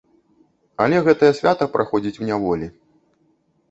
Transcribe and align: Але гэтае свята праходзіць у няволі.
Але 0.85 1.03
гэтае 1.09 1.31
свята 1.41 1.71
праходзіць 1.77 2.19
у 2.25 2.35
няволі. 2.35 2.67